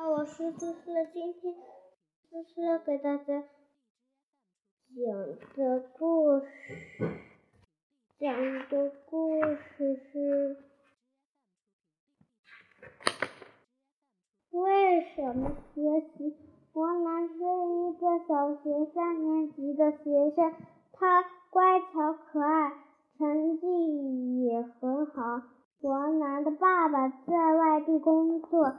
[0.00, 1.52] 我是思思，今天
[2.30, 3.42] 思思要给大家
[4.94, 5.04] 讲
[5.56, 6.46] 的故事，
[8.20, 8.32] 讲
[8.68, 10.56] 的故事是
[14.52, 16.36] 为什么学习？
[16.74, 20.54] 王楠是一个小学三年级的学生，
[20.92, 22.72] 他乖巧可爱，
[23.18, 25.42] 成绩也很好。
[25.80, 28.76] 王楠的爸爸在外地工作。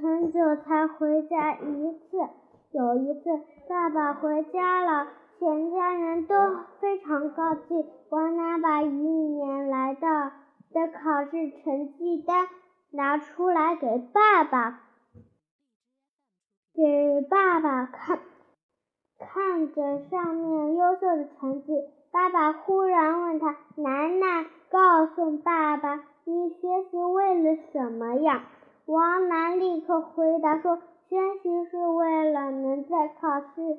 [0.00, 2.18] 很久才回家一次。
[2.70, 6.34] 有一次，爸爸回家了，全家人都
[6.80, 7.84] 非常高兴。
[8.10, 10.32] 王楠把一年来的
[10.72, 12.46] 的考试成绩单
[12.92, 14.80] 拿出来给爸爸，
[16.74, 18.20] 给爸爸看，
[19.18, 21.72] 看着上面优秀的成绩，
[22.12, 28.44] 爸爸忽然问他：“楠楠，告诉爸爸，你学习为了什么呀？”
[28.88, 30.78] 王楠立刻回答说
[31.10, 33.76] ：“学习是为了能在考试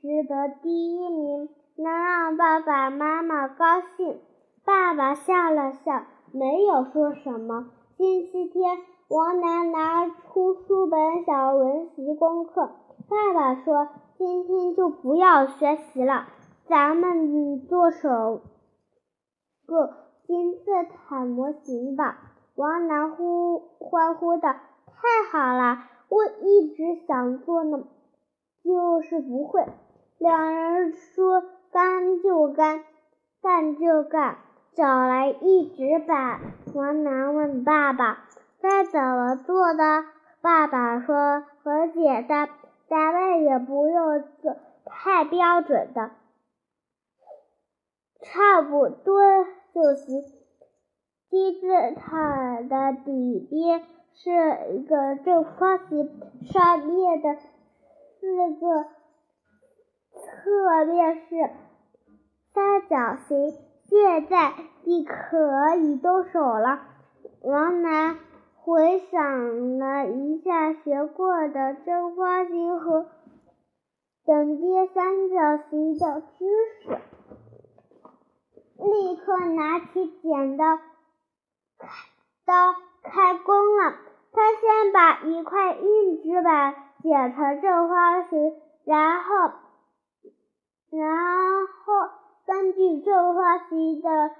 [0.00, 4.18] 时得第一名，能让爸爸妈妈高兴。”
[4.64, 7.68] 爸爸笑了笑，没有说什么。
[7.98, 12.70] 星期天，王楠拿出书本想温习功课。
[13.06, 16.26] 爸爸说：“今天就不要学习了，
[16.66, 18.40] 咱们做手
[19.66, 19.94] 个
[20.26, 20.64] 金字
[21.06, 22.16] 塔模型吧。”
[22.58, 24.52] 王楠呼欢呼道
[24.90, 25.84] ：“太好了！
[26.08, 27.84] 我一直想做呢，
[28.64, 29.64] 就是不会。”
[30.18, 32.82] 两人说：“干就干，
[33.40, 34.38] 干就干。”
[34.74, 36.40] 找来一纸板，
[36.74, 38.24] 王楠问爸爸
[38.60, 40.04] ：“该怎么做的？”
[40.42, 42.48] 爸爸说：“很简单，
[42.88, 46.10] 咱们也不用做太标准的，
[48.20, 50.24] 差不多就行。”
[51.30, 53.82] 金字塔的底边
[54.14, 54.30] 是
[54.74, 56.10] 一个正方形，
[56.52, 58.84] 上面的四个
[60.14, 61.50] 侧面是
[62.54, 63.54] 三角形。
[63.84, 64.54] 现在
[64.84, 66.80] 你可以动手了。
[67.42, 68.18] 王楠
[68.56, 73.06] 回想了一下学过的正方形和
[74.24, 76.46] 等边三角形的知
[76.82, 76.98] 识，
[78.76, 80.64] 立刻拿起剪刀。
[82.44, 83.94] 刀开工了，
[84.32, 89.52] 他先把一块硬纸板剪成正方形，然后，
[90.90, 91.16] 然
[91.66, 92.10] 后
[92.46, 94.30] 根据正方形的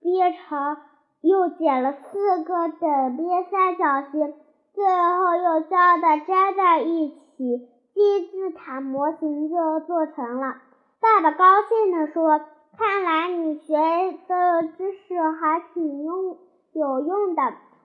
[0.00, 0.78] 边长，
[1.20, 4.34] 又剪了四个等边三角形，
[4.74, 10.56] 最后又将它粘在一起，金字塔模型就做成了。
[11.00, 12.40] 爸爸高兴地说。
[12.78, 13.74] 看来你学
[14.28, 14.85] 的知
[15.32, 16.36] 还挺用
[16.72, 17.42] 有用的，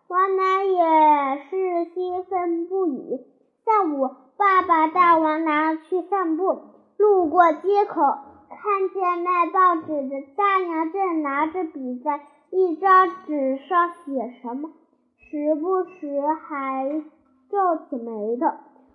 [0.08, 3.26] 王楠也是兴奋不已。
[3.66, 6.62] 下午，爸爸带王楠去散步，
[6.98, 8.02] 路过街口，
[8.50, 14.70] 看见卖报纸的大娘正拿着笔在一张纸上写什么，
[15.18, 17.04] 时不时还
[17.50, 18.48] 皱起眉头。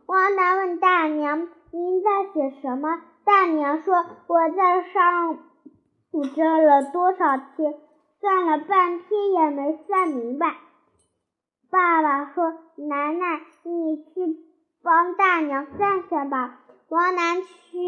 [0.07, 5.39] 王楠问大娘：“您在写什么？”大娘说：“我在上。”
[6.13, 7.75] 我挣了多少钱？
[8.21, 10.57] 算了半天也没算明白。
[11.71, 14.37] 爸爸说：“楠楠，你去
[14.83, 17.79] 帮大娘算算吧。”王楠去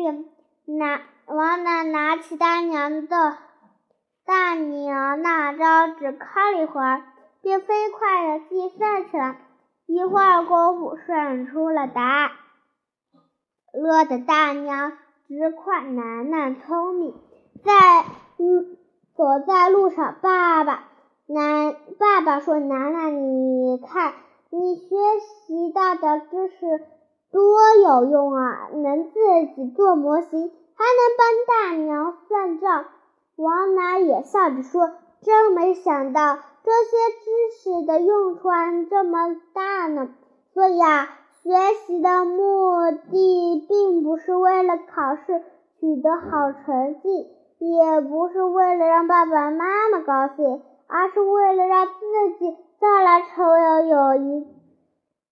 [0.66, 3.39] 拿，王楠拿起大娘的
[4.27, 7.03] 大娘那张纸，看了一会儿，
[7.41, 9.37] 便飞快的计算起来。
[9.87, 12.31] 一会儿功夫，算出了答案。
[13.72, 17.15] 乐的大娘直夸楠楠聪明。
[17.65, 18.05] 在
[18.39, 18.77] 嗯，
[19.18, 20.84] 走在路上，爸爸
[21.26, 24.14] 楠爸爸说：“楠楠，你看，
[24.48, 26.84] 你学习到的知识
[27.32, 27.42] 多
[27.82, 28.68] 有用啊！
[28.72, 29.18] 能自
[29.56, 32.84] 己做模型，还能帮大娘算账。”
[33.34, 34.92] 王楠也笑着说
[35.22, 38.42] ：“真没想到这些知识的用处
[38.88, 40.10] 这么大呢。
[40.54, 41.09] 所以啊，
[41.42, 41.50] 学
[41.88, 45.42] 习的目的并不是为了考试
[45.80, 47.26] 取得好成绩。”
[47.59, 54.47] 也不是为了让爸爸妈妈高兴，而是为了让自己将来成为有一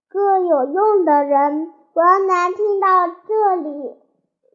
[0.09, 1.73] 个有用的人。
[1.95, 3.95] 王楠听到这里，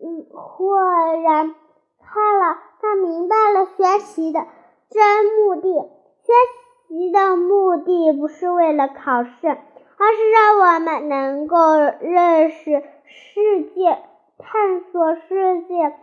[0.04, 0.76] 嗯，豁
[1.24, 1.56] 然
[2.00, 4.46] 开朗，他明白了学习的
[4.90, 5.90] 真目的。
[6.24, 6.34] 学
[6.88, 11.58] 习的目的不是为了考试，而是让我们能够
[12.02, 13.98] 认识世界，
[14.38, 15.96] 探索世界。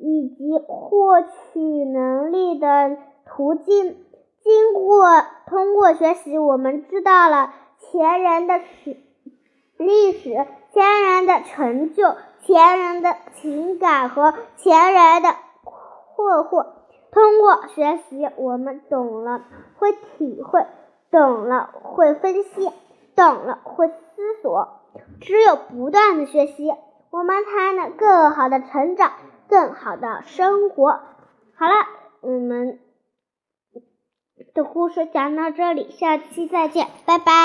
[0.00, 3.96] 以及获取能力的途径。
[4.42, 5.04] 经过
[5.46, 8.96] 通过学习，我们知道了前人的史
[9.76, 15.34] 历史、前人的成就、前人的情感和前人的
[16.14, 16.66] 困惑。
[17.12, 19.42] 通过学习，我们懂了，
[19.78, 20.62] 会体会；
[21.10, 22.70] 懂了，会分析；
[23.16, 23.94] 懂了，会思
[24.40, 24.68] 索。
[25.20, 26.72] 只有不断的学习，
[27.10, 29.10] 我们才能更好的成长，
[29.50, 30.92] 更好的生活。
[31.56, 31.74] 好了，
[32.20, 32.78] 我们
[34.54, 37.32] 的故事讲到这里，下期再见，拜拜。